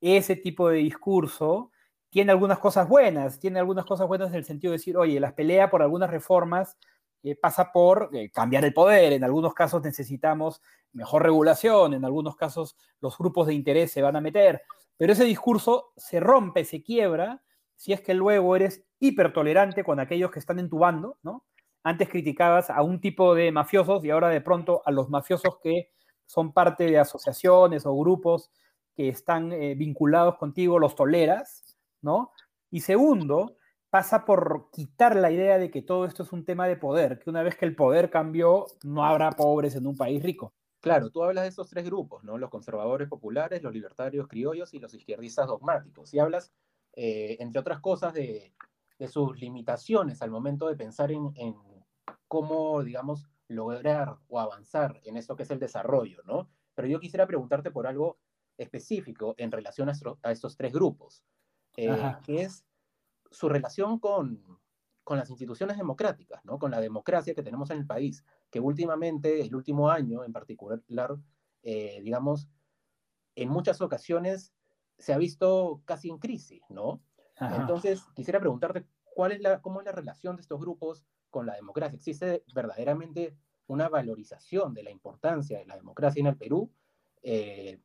Ese 0.00 0.36
tipo 0.36 0.68
de 0.68 0.78
discurso 0.78 1.70
tiene 2.10 2.32
algunas 2.32 2.58
cosas 2.58 2.86
buenas, 2.86 3.40
tiene 3.40 3.58
algunas 3.58 3.86
cosas 3.86 4.06
buenas 4.06 4.28
en 4.30 4.36
el 4.36 4.44
sentido 4.44 4.72
de 4.72 4.78
decir, 4.78 4.96
oye, 4.96 5.18
las 5.20 5.32
pelea 5.32 5.70
por 5.70 5.80
algunas 5.80 6.10
reformas 6.10 6.76
eh, 7.24 7.34
pasa 7.36 7.72
por 7.72 8.10
eh, 8.12 8.30
cambiar 8.30 8.66
el 8.66 8.74
poder. 8.74 9.14
En 9.14 9.24
algunos 9.24 9.54
casos 9.54 9.82
necesitamos 9.82 10.60
mejor 10.92 11.22
regulación, 11.22 11.94
en 11.94 12.04
algunos 12.04 12.36
casos 12.36 12.76
los 13.00 13.16
grupos 13.16 13.46
de 13.46 13.54
interés 13.54 13.90
se 13.90 14.02
van 14.02 14.14
a 14.14 14.20
meter, 14.20 14.62
pero 14.96 15.12
ese 15.12 15.24
discurso 15.24 15.92
se 15.96 16.20
rompe, 16.20 16.64
se 16.64 16.82
quiebra, 16.82 17.42
si 17.74 17.92
es 17.94 18.02
que 18.02 18.14
luego 18.14 18.54
eres 18.54 18.84
hipertolerante 19.00 19.82
con 19.84 20.00
aquellos 20.00 20.30
que 20.30 20.38
están 20.38 20.58
en 20.58 20.68
tu 20.68 20.78
bando. 20.78 21.18
Antes 21.82 22.08
criticabas 22.08 22.70
a 22.70 22.82
un 22.82 23.00
tipo 23.00 23.34
de 23.34 23.50
mafiosos 23.52 24.04
y 24.04 24.10
ahora 24.10 24.28
de 24.28 24.40
pronto 24.40 24.82
a 24.84 24.90
los 24.90 25.08
mafiosos 25.10 25.58
que 25.62 25.90
son 26.26 26.52
parte 26.52 26.84
de 26.84 26.98
asociaciones 26.98 27.86
o 27.86 27.96
grupos 27.96 28.50
que 28.94 29.08
están 29.08 29.52
eh, 29.52 29.74
vinculados 29.74 30.36
contigo, 30.36 30.78
los 30.78 30.94
toleras, 30.94 31.76
¿no? 32.00 32.32
Y 32.70 32.80
segundo, 32.80 33.56
pasa 33.94 34.24
por 34.24 34.70
quitar 34.72 35.14
la 35.14 35.30
idea 35.30 35.56
de 35.56 35.70
que 35.70 35.80
todo 35.80 36.04
esto 36.04 36.24
es 36.24 36.32
un 36.32 36.44
tema 36.44 36.66
de 36.66 36.76
poder, 36.76 37.20
que 37.20 37.30
una 37.30 37.44
vez 37.44 37.56
que 37.56 37.64
el 37.64 37.76
poder 37.76 38.10
cambió, 38.10 38.66
no 38.82 39.04
habrá 39.04 39.30
pobres 39.30 39.76
en 39.76 39.86
un 39.86 39.96
país 39.96 40.20
rico. 40.20 40.52
Claro, 40.80 41.10
tú 41.10 41.22
hablas 41.22 41.44
de 41.44 41.50
esos 41.50 41.70
tres 41.70 41.84
grupos, 41.84 42.24
¿no? 42.24 42.36
Los 42.36 42.50
conservadores 42.50 43.08
populares, 43.08 43.62
los 43.62 43.72
libertarios 43.72 44.26
criollos 44.26 44.74
y 44.74 44.80
los 44.80 44.92
izquierdistas 44.94 45.46
dogmáticos. 45.46 46.12
Y 46.12 46.18
hablas, 46.18 46.52
eh, 46.94 47.36
entre 47.38 47.60
otras 47.60 47.78
cosas, 47.78 48.12
de, 48.14 48.52
sus 49.06 49.38
limitaciones 49.38 50.22
al 50.22 50.30
momento 50.32 50.66
de 50.66 50.74
pensar 50.74 51.12
en, 51.12 51.32
cómo, 52.26 52.82
digamos, 52.82 53.28
lograr 53.46 54.16
o 54.26 54.40
avanzar 54.40 55.00
en 55.04 55.16
esto 55.16 55.36
que 55.36 55.44
es 55.44 55.50
el 55.52 55.60
desarrollo, 55.60 56.20
¿no? 56.24 56.48
Pero 56.74 56.88
yo 56.88 56.98
quisiera 56.98 57.28
preguntarte 57.28 57.70
por 57.70 57.86
algo 57.86 58.18
específico 58.58 59.36
en 59.36 59.52
relación 59.52 59.88
a, 59.88 60.32
estos 60.32 60.56
tres 60.56 60.72
grupos, 60.72 61.22
eh, 61.76 61.96
que 62.24 62.42
es 62.42 62.64
su 63.34 63.48
relación 63.48 63.98
con, 63.98 64.40
con 65.02 65.18
las 65.18 65.28
instituciones 65.28 65.76
democráticas, 65.76 66.44
¿no? 66.44 66.58
con 66.58 66.70
la 66.70 66.80
democracia 66.80 67.34
que 67.34 67.42
tenemos 67.42 67.70
en 67.70 67.78
el 67.78 67.86
país, 67.86 68.24
que 68.50 68.60
últimamente, 68.60 69.42
el 69.42 69.54
último 69.54 69.90
año 69.90 70.24
en 70.24 70.32
particular, 70.32 70.80
eh, 71.62 72.00
digamos, 72.02 72.48
en 73.34 73.48
muchas 73.48 73.80
ocasiones 73.80 74.54
se 74.98 75.12
ha 75.12 75.18
visto 75.18 75.82
casi 75.84 76.08
en 76.08 76.18
crisis, 76.18 76.62
¿no? 76.68 77.02
Entonces, 77.40 78.04
quisiera 78.14 78.38
preguntarte, 78.38 78.86
¿cuál 79.12 79.32
es 79.32 79.40
la, 79.40 79.60
¿cómo 79.60 79.80
es 79.80 79.86
la 79.86 79.90
relación 79.90 80.36
de 80.36 80.42
estos 80.42 80.60
grupos 80.60 81.04
con 81.30 81.46
la 81.46 81.54
democracia? 81.54 81.96
¿Existe 81.96 82.44
verdaderamente 82.54 83.36
una 83.66 83.88
valorización 83.88 84.72
de 84.72 84.84
la 84.84 84.92
importancia 84.92 85.58
de 85.58 85.66
la 85.66 85.74
democracia 85.74 86.20
en 86.20 86.28
el 86.28 86.36
Perú? 86.36 86.70
Eh, 87.22 87.80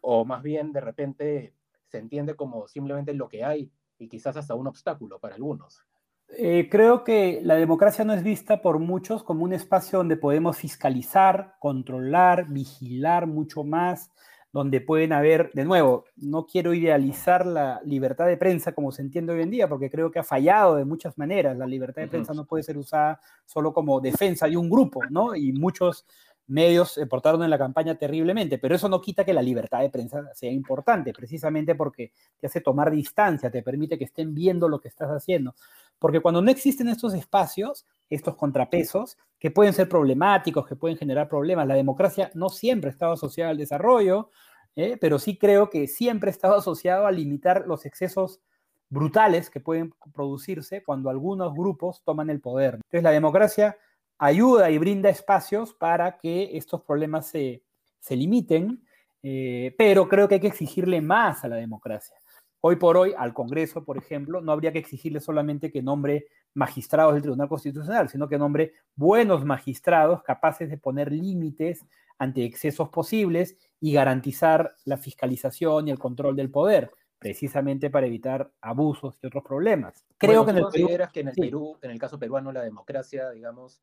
¿O 0.00 0.24
más 0.24 0.42
bien, 0.42 0.72
de 0.72 0.80
repente, 0.80 1.54
se 1.88 1.98
entiende 1.98 2.36
como 2.36 2.68
simplemente 2.68 3.12
lo 3.12 3.28
que 3.28 3.44
hay 3.44 3.70
y 3.98 4.08
quizás 4.08 4.36
hasta 4.36 4.54
un 4.54 4.66
obstáculo 4.66 5.18
para 5.18 5.34
algunos. 5.34 5.84
Eh, 6.28 6.68
creo 6.70 7.04
que 7.04 7.40
la 7.42 7.54
democracia 7.54 8.04
no 8.04 8.12
es 8.12 8.22
vista 8.22 8.60
por 8.60 8.78
muchos 8.78 9.22
como 9.22 9.44
un 9.44 9.52
espacio 9.52 9.98
donde 9.98 10.16
podemos 10.16 10.56
fiscalizar, 10.56 11.54
controlar, 11.60 12.48
vigilar 12.48 13.26
mucho 13.26 13.62
más, 13.62 14.10
donde 14.52 14.80
pueden 14.80 15.12
haber, 15.12 15.52
de 15.52 15.64
nuevo, 15.64 16.04
no 16.16 16.46
quiero 16.46 16.72
idealizar 16.72 17.44
la 17.44 17.80
libertad 17.84 18.26
de 18.26 18.38
prensa 18.38 18.72
como 18.72 18.90
se 18.90 19.02
entiende 19.02 19.34
hoy 19.34 19.42
en 19.42 19.50
día, 19.50 19.68
porque 19.68 19.90
creo 19.90 20.10
que 20.10 20.18
ha 20.18 20.24
fallado 20.24 20.76
de 20.76 20.84
muchas 20.84 21.16
maneras. 21.18 21.56
La 21.56 21.66
libertad 21.66 22.02
de 22.02 22.08
prensa 22.08 22.32
no 22.32 22.46
puede 22.46 22.62
ser 22.62 22.78
usada 22.78 23.20
solo 23.44 23.72
como 23.72 24.00
defensa 24.00 24.48
de 24.48 24.56
un 24.56 24.70
grupo, 24.70 25.00
¿no? 25.10 25.36
Y 25.36 25.52
muchos 25.52 26.06
medios 26.48 26.92
se 26.92 27.06
portaron 27.06 27.42
en 27.42 27.50
la 27.50 27.58
campaña 27.58 27.96
terriblemente, 27.96 28.58
pero 28.58 28.74
eso 28.74 28.88
no 28.88 29.00
quita 29.00 29.24
que 29.24 29.34
la 29.34 29.42
libertad 29.42 29.80
de 29.80 29.90
prensa 29.90 30.22
sea 30.34 30.50
importante, 30.50 31.12
precisamente 31.12 31.74
porque 31.74 32.12
te 32.38 32.46
hace 32.46 32.60
tomar 32.60 32.90
distancia, 32.90 33.50
te 33.50 33.62
permite 33.62 33.98
que 33.98 34.04
estén 34.04 34.34
viendo 34.34 34.68
lo 34.68 34.80
que 34.80 34.88
estás 34.88 35.10
haciendo. 35.10 35.54
Porque 35.98 36.20
cuando 36.20 36.42
no 36.42 36.50
existen 36.50 36.88
estos 36.88 37.14
espacios, 37.14 37.86
estos 38.08 38.36
contrapesos, 38.36 39.16
que 39.38 39.50
pueden 39.50 39.72
ser 39.72 39.88
problemáticos, 39.88 40.66
que 40.66 40.76
pueden 40.76 40.96
generar 40.96 41.28
problemas, 41.28 41.66
la 41.66 41.74
democracia 41.74 42.30
no 42.34 42.48
siempre 42.48 42.90
ha 42.90 42.92
estado 42.92 43.12
asociada 43.12 43.50
al 43.50 43.58
desarrollo, 43.58 44.30
¿eh? 44.76 44.96
pero 45.00 45.18
sí 45.18 45.36
creo 45.36 45.70
que 45.70 45.88
siempre 45.88 46.30
ha 46.30 46.32
estado 46.32 46.56
asociado 46.56 47.06
a 47.06 47.12
limitar 47.12 47.64
los 47.66 47.86
excesos 47.86 48.40
brutales 48.88 49.50
que 49.50 49.60
pueden 49.60 49.92
producirse 50.14 50.82
cuando 50.82 51.10
algunos 51.10 51.52
grupos 51.54 52.02
toman 52.04 52.30
el 52.30 52.40
poder. 52.40 52.74
Entonces 52.74 53.02
la 53.02 53.10
democracia 53.10 53.76
ayuda 54.18 54.70
y 54.70 54.78
brinda 54.78 55.08
espacios 55.08 55.74
para 55.74 56.18
que 56.18 56.56
estos 56.56 56.82
problemas 56.82 57.26
se, 57.26 57.62
limiten, 58.10 58.82
eh, 59.22 59.74
pero 59.76 60.08
creo 60.08 60.28
que 60.28 60.36
hay 60.36 60.40
que 60.40 60.46
exigirle 60.46 61.00
más 61.00 61.44
a 61.44 61.48
la 61.48 61.56
democracia. 61.56 62.16
Hoy 62.60 62.76
por 62.76 62.96
hoy, 62.96 63.14
al 63.16 63.34
Congreso, 63.34 63.84
por 63.84 63.98
ejemplo, 63.98 64.40
no 64.40 64.52
habría 64.52 64.72
que 64.72 64.78
exigirle 64.78 65.20
solamente 65.20 65.70
que 65.70 65.82
nombre 65.82 66.26
magistrados 66.54 67.12
del 67.12 67.22
Tribunal 67.22 67.48
Constitucional, 67.48 68.08
sino 68.08 68.28
que 68.28 68.38
nombre 68.38 68.72
buenos 68.94 69.44
magistrados 69.44 70.22
capaces 70.22 70.70
de 70.70 70.78
poner 70.78 71.12
límites 71.12 71.84
ante 72.18 72.44
excesos 72.44 72.88
posibles 72.88 73.56
y 73.78 73.92
garantizar 73.92 74.74
la 74.84 74.96
fiscalización 74.96 75.86
y 75.86 75.90
el 75.90 75.98
control 75.98 76.34
del 76.34 76.50
poder, 76.50 76.90
precisamente 77.18 77.90
para 77.90 78.06
evitar 78.06 78.50
abusos 78.60 79.18
y 79.22 79.26
otros 79.26 79.44
problemas. 79.44 80.04
Creo 80.16 80.44
que 80.44 80.52
en 80.52 80.56
el 80.58 80.64
que 81.12 81.20
en 81.20 81.28
el 81.28 81.34
Perú, 81.34 81.78
en 81.82 81.90
el 81.90 81.98
caso 81.98 82.18
peruano, 82.18 82.52
la 82.52 82.62
democracia, 82.62 83.30
digamos, 83.30 83.82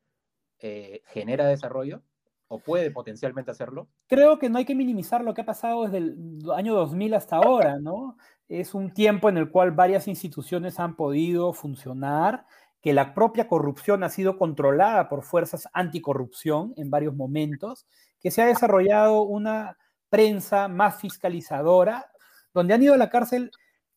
eh, 0.66 1.02
genera 1.08 1.46
desarrollo? 1.46 2.00
¿O 2.48 2.58
puede 2.58 2.90
potencialmente 2.90 3.50
hacerlo? 3.50 3.86
Creo 4.06 4.38
que 4.38 4.48
no 4.48 4.56
hay 4.56 4.64
que 4.64 4.74
minimizar 4.74 5.22
lo 5.22 5.34
que 5.34 5.42
ha 5.42 5.44
pasado 5.44 5.84
desde 5.84 5.98
el 5.98 6.40
año 6.56 6.74
2000 6.74 7.12
hasta 7.12 7.36
ahora, 7.36 7.78
¿no? 7.78 8.16
Es 8.48 8.72
un 8.72 8.94
tiempo 8.94 9.28
en 9.28 9.36
el 9.36 9.50
cual 9.50 9.72
varias 9.72 10.08
instituciones 10.08 10.80
han 10.80 10.96
podido 10.96 11.52
funcionar, 11.52 12.46
que 12.80 12.94
la 12.94 13.12
propia 13.12 13.46
corrupción 13.46 14.04
ha 14.04 14.08
sido 14.08 14.38
controlada 14.38 15.10
por 15.10 15.22
fuerzas 15.22 15.68
anticorrupción 15.74 16.72
en 16.78 16.88
varios 16.88 17.14
momentos, 17.14 17.86
que 18.18 18.30
se 18.30 18.40
ha 18.40 18.46
desarrollado 18.46 19.20
una 19.20 19.76
prensa 20.08 20.68
más 20.68 20.98
fiscalizadora, 20.98 22.10
donde 22.54 22.72
han 22.72 22.82
ido 22.82 22.94
a 22.94 22.98
la 22.98 23.10
cárcel 23.10 23.50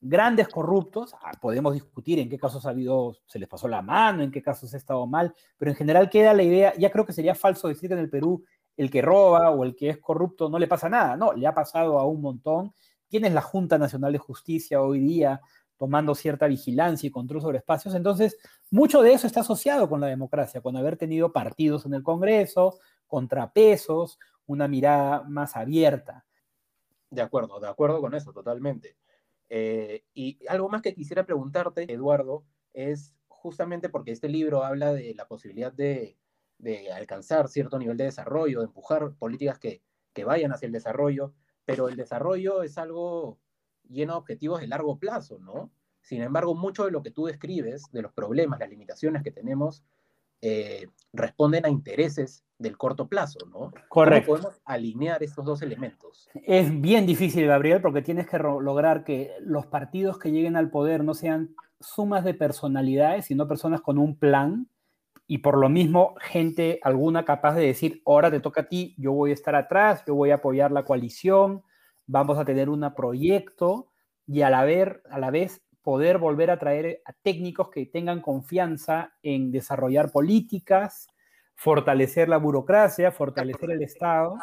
grandes 0.07 0.47
corruptos, 0.47 1.13
ah, 1.21 1.31
podemos 1.41 1.73
discutir 1.73 2.19
en 2.19 2.29
qué 2.29 2.37
casos 2.37 2.65
ha 2.65 2.69
habido, 2.69 3.17
se 3.25 3.39
les 3.39 3.47
pasó 3.47 3.67
la 3.67 3.81
mano, 3.81 4.23
en 4.23 4.31
qué 4.31 4.41
casos 4.41 4.73
ha 4.73 4.77
estado 4.77 5.05
mal, 5.07 5.33
pero 5.57 5.71
en 5.71 5.77
general 5.77 6.09
queda 6.09 6.33
la 6.33 6.43
idea, 6.43 6.73
ya 6.77 6.91
creo 6.91 7.05
que 7.05 7.13
sería 7.13 7.35
falso 7.35 7.67
decir 7.67 7.89
que 7.89 7.93
en 7.93 7.99
el 7.99 8.09
Perú 8.09 8.43
el 8.77 8.91
que 8.91 9.01
roba 9.01 9.49
o 9.49 9.63
el 9.63 9.75
que 9.75 9.89
es 9.89 9.97
corrupto 9.97 10.49
no 10.49 10.59
le 10.59 10.67
pasa 10.67 10.87
nada, 10.87 11.17
no, 11.17 11.33
le 11.33 11.47
ha 11.47 11.53
pasado 11.53 11.99
a 11.99 12.05
un 12.05 12.21
montón. 12.21 12.73
Tienes 13.07 13.33
la 13.33 13.41
Junta 13.41 13.77
Nacional 13.77 14.13
de 14.13 14.19
Justicia 14.19 14.81
hoy 14.81 14.99
día 14.99 15.41
tomando 15.77 16.15
cierta 16.15 16.47
vigilancia 16.47 17.07
y 17.07 17.11
control 17.11 17.41
sobre 17.41 17.59
espacios, 17.59 17.93
entonces 17.93 18.37
mucho 18.71 19.01
de 19.01 19.13
eso 19.13 19.27
está 19.27 19.41
asociado 19.41 19.87
con 19.89 20.01
la 20.01 20.07
democracia, 20.07 20.61
con 20.61 20.75
haber 20.75 20.97
tenido 20.97 21.31
partidos 21.31 21.85
en 21.85 21.93
el 21.93 22.03
Congreso, 22.03 22.79
contrapesos, 23.05 24.19
una 24.47 24.67
mirada 24.67 25.23
más 25.27 25.55
abierta. 25.55 26.25
De 27.09 27.21
acuerdo, 27.21 27.59
de 27.59 27.67
acuerdo 27.67 28.01
con 28.01 28.15
eso, 28.15 28.33
totalmente. 28.33 28.97
Eh, 29.49 30.03
y 30.13 30.39
algo 30.47 30.69
más 30.69 30.81
que 30.81 30.93
quisiera 30.93 31.25
preguntarte, 31.25 31.91
Eduardo, 31.91 32.43
es 32.73 33.13
justamente 33.27 33.89
porque 33.89 34.11
este 34.11 34.29
libro 34.29 34.63
habla 34.63 34.93
de 34.93 35.13
la 35.15 35.27
posibilidad 35.27 35.71
de, 35.71 36.17
alcanzar 36.93 37.47
cierto 37.47 37.79
nivel 37.79 37.97
de 37.97 38.05
desarrollo, 38.05 38.59
de 38.59 38.65
empujar 38.65 39.13
políticas 39.15 39.59
que, 39.59 39.81
vayan 40.25 40.51
hacia 40.51 40.65
el 40.65 40.71
desarrollo, 40.71 41.35
pero 41.63 41.89
el 41.89 41.95
desarrollo 41.95 42.63
es 42.63 42.79
algo 42.79 43.37
lleno 43.87 44.13
de 44.13 44.17
objetivos 44.17 44.59
de 44.59 44.65
largo 44.65 44.97
plazo, 44.97 45.37
¿no? 45.37 45.71
Sin 46.01 46.23
embargo, 46.23 46.55
mucho 46.55 46.85
de 46.85 46.91
lo 46.91 47.03
que 47.03 47.11
tú 47.11 47.27
describes, 47.27 47.91
de 47.91 48.01
los 48.01 48.13
problemas, 48.13 48.59
las 48.59 48.71
limitaciones 48.71 49.21
que 49.21 49.29
tenemos, 49.29 49.83
eh, 50.41 50.87
responden 51.13 51.67
a 51.67 51.69
intereses 51.69 52.46
del 52.59 52.77
corto 52.77 53.07
plazo, 53.07 53.39
¿no? 53.51 53.71
Correcto. 53.89 54.31
¿Cómo 54.31 54.41
podemos 54.41 54.61
alinear 54.65 55.21
estos 55.23 55.45
dos 55.45 55.61
elementos? 55.61 56.29
Es 56.33 56.79
bien 56.81 57.05
difícil, 57.05 57.45
Gabriel, 57.45 57.81
porque 57.81 58.01
tienes 58.01 58.27
que 58.27 58.39
lograr 58.39 59.03
que 59.03 59.31
los 59.41 59.67
partidos 59.67 60.17
que 60.17 60.31
lleguen 60.31 60.55
al 60.55 60.69
poder 60.69 61.03
no 61.03 61.13
sean 61.13 61.55
sumas 61.79 62.23
de 62.23 62.33
personalidades, 62.33 63.25
sino 63.25 63.47
personas 63.47 63.81
con 63.81 63.97
un 63.97 64.17
plan 64.17 64.67
y 65.27 65.39
por 65.39 65.57
lo 65.57 65.69
mismo 65.69 66.15
gente 66.21 66.79
alguna 66.81 67.25
capaz 67.25 67.55
de 67.55 67.65
decir, 67.65 68.01
ahora 68.05 68.31
te 68.31 68.39
toca 68.39 68.61
a 68.61 68.67
ti, 68.67 68.95
yo 68.97 69.11
voy 69.11 69.31
a 69.31 69.33
estar 69.33 69.55
atrás, 69.55 70.03
yo 70.07 70.15
voy 70.15 70.31
a 70.31 70.35
apoyar 70.35 70.71
la 70.71 70.85
coalición, 70.85 71.63
vamos 72.05 72.39
a 72.39 72.45
tener 72.45 72.69
un 72.69 72.89
proyecto 72.95 73.91
y 74.25 74.41
a 74.41 74.49
la, 74.49 74.61
a 74.61 75.19
la 75.19 75.31
vez 75.31 75.61
poder 75.81 76.17
volver 76.17 76.49
a 76.49 76.57
traer 76.57 77.01
a 77.05 77.13
técnicos 77.13 77.69
que 77.69 77.85
tengan 77.85 78.21
confianza 78.21 79.13
en 79.21 79.51
desarrollar 79.51 80.11
políticas, 80.11 81.07
fortalecer 81.57 82.29
la 82.29 82.37
burocracia, 82.37 83.11
fortalecer 83.11 83.71
el 83.71 83.81
Estado. 83.81 84.37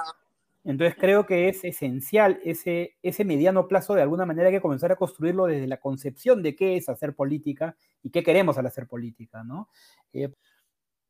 Entonces 0.64 0.97
creo 0.99 1.26
que 1.26 1.49
es 1.49 1.62
esencial 1.62 2.40
ese, 2.44 2.97
ese 3.02 3.25
mediano 3.25 3.68
plazo, 3.68 3.94
de 3.94 4.02
alguna 4.02 4.26
manera 4.26 4.49
hay 4.49 4.54
que 4.54 4.61
comenzar 4.61 4.90
a 4.90 4.97
construirlo 4.97 5.47
desde 5.47 5.68
la 5.68 5.78
concepción 5.78 6.42
de 6.42 6.56
qué 6.56 6.76
es 6.76 6.88
hacer 6.88 7.14
política 7.14 7.76
y 8.02 8.11
qué 8.11 8.23
queremos 8.25 8.59
al 8.59 8.66
hacer 8.66 8.88
política, 8.88 9.44
¿no? 9.44 9.68
Eh, 10.12 10.33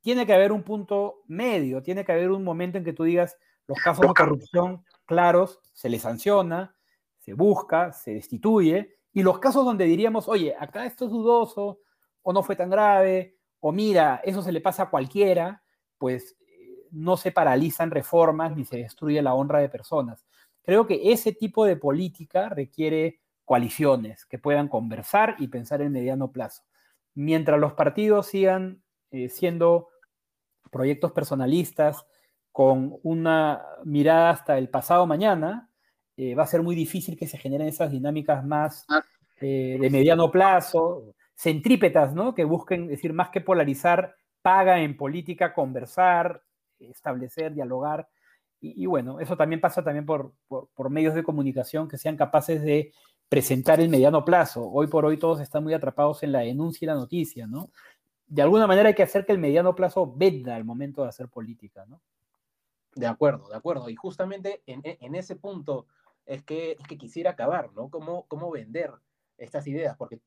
tiene 0.03 0.27
que 0.27 0.35
haber 0.35 0.53
un 0.53 0.63
punto 0.63 1.23
medio, 1.27 1.83
tiene 1.83 2.05
que 2.05 2.13
haber 2.13 2.31
un 2.31 2.45
momento 2.45 2.77
en 2.77 2.85
que 2.85 2.93
tú 2.93 3.05
digas, 3.05 3.39
los 3.67 3.79
casos 3.79 4.07
de 4.07 4.13
corrupción 4.13 4.85
claros, 5.07 5.61
se 5.73 5.89
les 5.89 6.03
sanciona, 6.03 6.77
se 7.19 7.33
busca, 7.33 7.93
se 7.93 8.13
destituye, 8.15 8.97
y 9.15 9.23
los 9.23 9.39
casos 9.39 9.65
donde 9.65 9.87
diríamos, 9.87 10.29
oye, 10.29 10.55
acá 10.59 10.85
esto 10.85 11.07
es 11.07 11.11
dudoso, 11.11 11.81
o 12.23 12.33
no 12.35 12.43
fue 12.43 12.57
tan 12.57 12.69
grave, 12.69 13.39
o 13.61 13.73
mira, 13.73 14.21
eso 14.23 14.43
se 14.43 14.53
le 14.53 14.61
pasa 14.61 14.83
a 14.83 14.91
cualquiera, 14.91 15.64
pues 15.99 16.37
eh, 16.41 16.87
no 16.91 17.17
se 17.17 17.33
paralizan 17.33 17.91
reformas 17.91 18.57
ni 18.57 18.65
se 18.65 18.79
destruye 18.79 19.23
la 19.23 19.35
honra 19.35 19.61
de 19.61 19.69
personas. 19.69 20.25
Creo 20.63 20.87
que 20.87 21.13
ese 21.13 21.33
tipo 21.33 21.65
de 21.67 21.77
política 21.77 22.49
requiere 22.49 23.21
coaliciones 23.45 24.25
que 24.25 24.39
puedan 24.39 24.69
conversar 24.69 25.37
y 25.39 25.49
pensar 25.49 25.83
en 25.83 25.93
mediano 25.93 26.33
plazo. 26.33 26.63
Mientras 27.15 27.61
los 27.61 27.75
partidos 27.75 28.27
sigan 28.27 28.83
eh, 29.11 29.29
siendo 29.29 29.89
proyectos 30.71 31.13
personalistas 31.13 32.07
con 32.51 32.99
una 33.03 33.63
mirada 33.85 34.31
hasta 34.31 34.59
el 34.59 34.69
pasado 34.69 35.07
mañana, 35.07 35.69
eh, 36.17 36.35
va 36.35 36.45
a 36.45 36.49
ser 36.49 36.63
muy 36.63 36.77
difícil 36.77 37.17
que 37.17 37.27
se 37.27 37.39
generen 37.39 37.69
esas 37.69 37.91
dinámicas 37.91 38.45
más 38.45 38.85
ah. 38.89 39.03
eh, 39.41 39.77
de 39.81 39.91
mediano 39.91 40.31
plazo, 40.31 41.15
centrípetas, 41.35 42.15
¿no? 42.15 42.35
Que 42.35 42.45
busquen, 42.45 42.87
decir, 42.87 43.13
más 43.13 43.31
que 43.31 43.41
polarizar, 43.41 44.15
paga 44.45 44.79
en 44.83 44.95
política 44.95 45.55
conversar, 45.55 46.43
establecer, 46.79 47.55
dialogar. 47.55 48.07
Y, 48.61 48.85
bueno, 48.85 49.19
eso 49.19 49.39
también 49.39 49.59
pasa 49.59 49.83
también 49.83 50.05
por, 50.05 50.35
por, 50.49 50.91
medios 50.91 51.15
de 51.15 51.23
comunicación 51.23 51.89
que 51.89 51.97
sean 51.97 52.19
capaces 52.19 52.63
de 52.63 52.93
presentar 53.31 53.81
el 53.81 53.89
mediano 53.89 54.23
plazo. 54.23 54.71
Hoy 54.71 54.87
por 54.87 55.07
hoy 55.07 55.17
todos 55.17 55.41
están 55.41 55.65
muy 55.65 55.73
atrapados 55.73 56.23
en 56.23 56.33
la 56.33 56.41
denuncia 56.41 56.85
y 56.85 56.89
la 56.89 56.95
noticia, 56.95 57.47
¿no? 57.47 57.71
De 58.27 58.43
alguna 58.43 58.67
manera 58.67 58.91
hay 58.91 58.95
que 58.95 59.03
hacer 59.03 59.25
que 59.25 59.33
el 59.33 59.39
mediano 59.39 59.75
plazo 59.75 60.15
venda 60.15 60.57
al 60.57 60.65
momento 60.65 61.03
de 61.03 61.09
hacer 61.09 61.29
política, 61.29 61.87
¿no? 61.87 62.03
De 62.95 63.07
acuerdo, 63.07 63.49
de 63.49 63.57
acuerdo. 63.57 63.89
Y 63.89 63.97
justamente 63.97 64.63
en, 64.67 64.83
en 64.85 65.15
ese 65.15 65.37
punto 65.37 65.87
es 66.27 66.43
que, 66.43 66.77
que 66.87 66.99
quisiera 66.99 67.31
acabar, 67.31 67.73
¿no? 67.73 67.89
¿Cómo, 67.89 68.27
¿Cómo 68.29 68.51
vender 68.51 68.93
estas 69.39 69.67
ideas? 69.67 69.97
Porque 69.97 70.21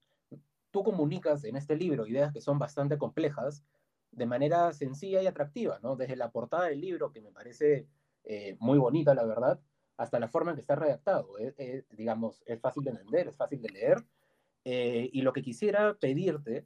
tú 0.71 0.83
comunicas 0.83 1.43
en 1.43 1.55
este 1.55 1.75
libro 1.75 2.07
ideas 2.07 2.33
que 2.33 2.41
son 2.41 2.57
bastante 2.57 2.97
complejas 2.97 3.63
de 4.11 4.25
manera 4.25 4.73
sencilla 4.73 5.21
y 5.21 5.27
atractiva, 5.27 5.79
¿no? 5.81 5.95
Desde 5.95 6.15
la 6.15 6.31
portada 6.31 6.65
del 6.65 6.81
libro, 6.81 7.11
que 7.11 7.21
me 7.21 7.31
parece 7.31 7.87
eh, 8.23 8.57
muy 8.59 8.77
bonita, 8.77 9.13
la 9.13 9.25
verdad, 9.25 9.59
hasta 9.95 10.19
la 10.19 10.27
forma 10.27 10.51
en 10.51 10.55
que 10.55 10.61
está 10.61 10.75
redactado. 10.75 11.37
Eh, 11.39 11.53
eh, 11.57 11.85
digamos, 11.91 12.43
es 12.45 12.59
fácil 12.59 12.83
de 12.83 12.91
entender, 12.91 13.27
es 13.27 13.35
fácil 13.35 13.61
de 13.61 13.69
leer. 13.69 14.05
y 14.65 15.21
lo 15.21 15.31
que 15.31 15.41
quisiera 15.41 15.93
pedirte 15.93 16.65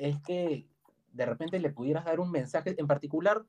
es 0.00 0.20
que 0.22 0.66
de 1.12 1.26
repente 1.26 1.60
le 1.60 1.70
pudieras 1.70 2.04
dar 2.04 2.18
un 2.18 2.30
mensaje, 2.30 2.74
en 2.76 2.86
particular 2.88 3.44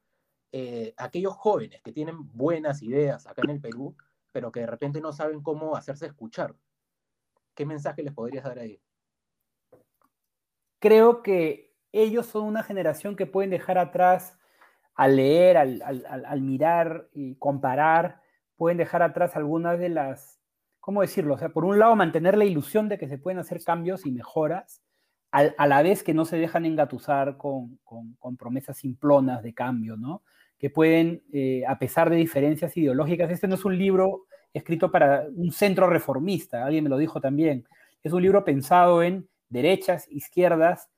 a 0.98 1.06
aquellos 1.06 1.34
jóvenes 1.34 1.82
que 1.82 1.94
tienen 1.94 2.28
buenas 2.34 2.84
ideas 2.84 3.26
acá 3.26 3.42
en 3.44 3.52
el 3.52 3.62
Perú, 3.62 3.96
pero 4.32 4.52
que 4.52 4.60
de 4.60 4.68
repente 4.68 5.02
no 5.02 5.14
saben 5.14 5.42
cómo 5.42 5.76
hacerse 5.76 6.06
escuchar. 6.06 6.56
¿Qué 7.56 7.66
mensaje 7.66 8.04
les 8.04 8.14
podrías 8.14 8.44
dar 8.44 8.60
ahí? 8.60 8.80
Creo 10.80 11.22
que 11.22 11.71
ellos 11.92 12.26
son 12.28 12.46
una 12.46 12.64
generación 12.64 13.16
que 13.16 13.26
pueden 13.26 13.50
dejar 13.50 13.78
atrás 13.78 14.38
al 14.96 15.16
leer, 15.16 15.58
al, 15.58 16.42
mirar 16.42 17.08
y 17.14 17.36
comparar, 17.36 18.22
pueden 18.56 18.78
dejar 18.78 19.02
atrás 19.02 19.36
algunas 19.36 19.80
de 19.80 19.90
las, 19.90 20.40
¿cómo 20.80 21.02
decirlo? 21.02 21.36
O 21.36 21.38
sea, 21.38 21.50
por 21.50 21.66
un 21.66 21.80
lado, 21.80 21.96
mantener 21.96 22.38
la 22.38 22.46
ilusión 22.46 22.90
de 22.90 22.98
que 22.98 23.08
se 23.08 23.18
pueden 23.18 23.40
hacer 23.40 23.64
cambios 23.64 24.06
y 24.06 24.12
mejoras, 24.12 24.82
a 25.34 25.66
la 25.66 25.82
vez 25.82 26.04
que 26.04 26.14
no 26.14 26.26
se 26.26 26.36
dejan 26.36 26.66
engatusar 26.66 27.38
con, 27.38 27.80
con 27.86 28.36
promesas 28.36 28.78
simplonas 28.78 29.42
de 29.42 29.54
cambio, 29.54 29.96
¿no? 29.96 30.24
que 30.62 30.70
pueden, 30.70 31.24
eh, 31.34 31.64
a 31.68 31.80
pesar 31.80 32.12
de 32.12 32.18
diferencias 32.18 32.78
ideológicas, 32.78 33.32
este 33.32 33.48
no 33.48 33.56
es 33.56 33.66
un 33.66 33.76
libro 33.80 34.26
escrito 34.54 34.92
para 34.92 35.26
un 35.36 35.52
centro 35.52 35.90
reformista, 35.90 36.64
alguien 36.64 36.84
me 36.84 36.90
lo 36.92 37.00
dijo 37.00 37.20
también, 37.20 37.68
es 38.04 38.14
un 38.14 38.22
libro 38.22 38.46
pensado 38.46 39.02
en 39.02 39.28
derechas, 39.50 40.08
izquierdas 40.12 40.92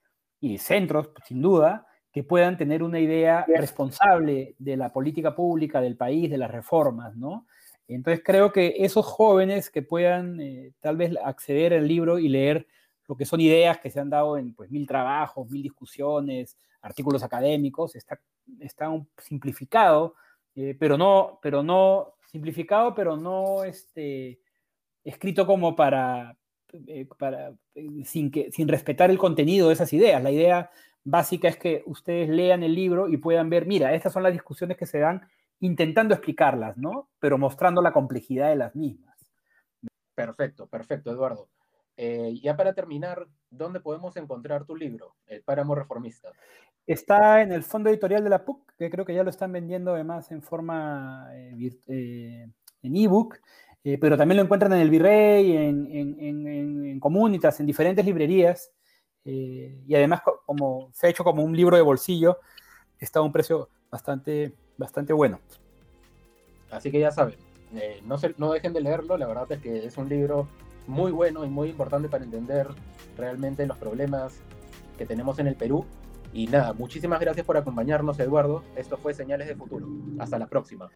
y 0.44 0.58
centros, 0.58 1.10
sin 1.26 1.42
duda, 1.42 1.88
que 2.12 2.22
puedan 2.22 2.58
tener 2.58 2.84
una 2.84 3.00
idea 3.00 3.46
responsable 3.48 4.56
de 4.60 4.76
la 4.76 4.92
política 4.92 5.34
pública 5.34 5.80
del 5.80 5.96
país, 5.96 6.30
de 6.30 6.38
las 6.38 6.52
reformas, 6.52 7.16
¿no? 7.16 7.48
Entonces 7.88 8.22
creo 8.26 8.52
que 8.52 8.76
esos 8.80 9.06
jóvenes 9.06 9.70
que 9.70 9.82
puedan 9.82 10.40
eh, 10.42 10.74
tal 10.82 10.98
vez 10.98 11.16
acceder 11.24 11.74
al 11.74 11.88
libro 11.88 12.20
y 12.20 12.28
leer 12.28 12.68
lo 13.08 13.16
que 13.16 13.26
son 13.26 13.40
ideas 13.40 13.78
que 13.80 13.90
se 13.90 14.02
han 14.02 14.10
dado 14.10 14.38
en 14.38 14.54
pues, 14.54 14.70
mil 14.70 14.86
trabajos, 14.86 15.50
mil 15.50 15.64
discusiones, 15.64 16.58
artículos 16.82 17.24
académicos, 17.24 17.96
está, 17.96 18.20
está 18.60 18.90
un 18.90 19.08
simplificado, 19.18 20.16
eh, 20.56 20.76
pero, 20.78 20.98
no, 20.98 21.40
pero 21.42 21.64
no 21.64 22.16
simplificado, 22.30 22.94
pero 22.94 23.16
no 23.16 23.64
este, 23.64 24.40
escrito 25.06 25.48
como 25.48 25.74
para, 25.74 26.38
eh, 26.88 27.08
para 27.18 27.54
eh, 27.76 28.04
sin, 28.06 28.32
que, 28.32 28.52
sin 28.52 28.68
respetar 28.68 29.10
el 29.10 29.18
contenido 29.18 29.68
de 29.68 29.74
esas 29.74 29.94
ideas. 29.94 30.22
La 30.22 30.32
idea 30.32 30.72
básica 31.04 31.48
es 31.48 31.58
que 31.58 31.84
ustedes 31.86 32.30
lean 32.30 32.64
el 32.64 32.76
libro 32.76 33.10
y 33.10 33.18
puedan 33.18 33.50
ver, 33.50 33.66
mira, 33.66 33.94
estas 33.94 34.14
son 34.14 34.24
las 34.24 34.34
discusiones 34.34 34.78
que 34.78 34.86
se 34.86 35.00
dan 35.00 35.22
intentando 35.60 36.14
explicarlas, 36.14 36.78
¿no? 36.78 37.10
Pero 37.20 37.38
mostrando 37.38 37.82
la 37.82 37.94
complejidad 37.94 38.50
de 38.50 38.56
las 38.58 38.76
mismas. 38.76 39.18
Perfecto, 40.16 40.68
perfecto, 40.68 41.12
Eduardo. 41.12 41.50
Eh, 41.96 42.40
ya 42.42 42.56
para 42.58 42.74
terminar, 42.74 43.28
¿dónde 43.50 43.80
podemos 43.80 44.18
encontrar 44.18 44.66
tu 44.66 44.76
libro, 44.76 45.16
El 45.28 45.44
Páramo 45.44 45.76
Reformista? 45.76 46.30
Está 46.86 47.42
en 47.42 47.52
el 47.52 47.64
fondo 47.64 47.90
editorial 47.90 48.24
de 48.24 48.30
la 48.30 48.44
PUC, 48.44 48.74
que 48.78 48.90
creo 48.90 49.06
que 49.06 49.14
ya 49.14 49.24
lo 49.24 49.30
están 49.30 49.52
vendiendo 49.52 49.94
además 49.94 50.32
en 50.32 50.42
forma 50.42 51.30
eh, 51.34 51.72
eh, 51.88 52.48
en 52.82 52.96
ebook, 52.96 53.40
eh, 53.84 53.98
pero 54.00 54.18
también 54.18 54.38
lo 54.38 54.44
encuentran 54.44 54.74
en 54.74 54.80
el 54.80 54.90
Virrey, 54.90 55.56
en, 55.58 55.88
en, 55.92 56.48
en, 56.48 57.00
Comunitas, 57.00 57.60
en 57.60 57.66
diferentes 57.66 58.06
librerías. 58.06 58.72
y 59.26 59.94
además, 59.96 60.22
como 60.46 60.90
se 60.94 61.08
ha 61.08 61.10
hecho 61.10 61.24
como 61.24 61.44
un 61.44 61.56
libro 61.56 61.76
de 61.76 61.82
bolsillo, 61.82 62.40
está 63.00 63.20
a 63.20 63.24
un 63.24 63.32
precio 63.32 63.70
bastante, 63.92 64.54
bastante 64.78 65.14
bueno. 65.14 65.40
Así 66.72 66.92
que 66.92 67.00
ya 67.00 67.12
saben, 67.12 67.36
no, 68.06 68.18
se, 68.18 68.34
no 68.38 68.52
dejen 68.52 68.74
de 68.74 68.82
leerlo, 68.82 69.18
la 69.18 69.28
verdad 69.28 69.52
es 69.52 69.60
que 69.60 69.86
es 69.86 69.98
un 69.98 70.10
libro 70.10 70.48
muy 70.88 71.12
bueno 71.12 71.46
y 71.46 71.50
muy 71.50 71.70
importante 71.70 72.10
para 72.10 72.24
entender 72.24 72.68
realmente 73.18 73.66
los 73.66 73.78
problemas 73.78 74.40
que 74.98 75.06
tenemos 75.06 75.40
en 75.40 75.48
el 75.48 75.56
Perú. 75.56 75.86
Y 76.34 76.48
nada, 76.48 76.74
muchísimas 76.74 77.20
gracias 77.20 77.46
por 77.46 77.58
acompañarnos, 77.58 78.20
Eduardo. 78.20 78.64
Esto 78.76 78.98
fue 78.98 79.14
Señales 79.14 79.48
de 79.48 79.56
Futuro. 79.56 79.88
Hasta 80.18 80.40
la 80.40 80.48
próxima. 80.48 80.90